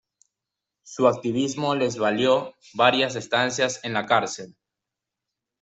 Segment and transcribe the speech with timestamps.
[0.81, 4.55] Su activismo les valió varias estancias en la cárcel.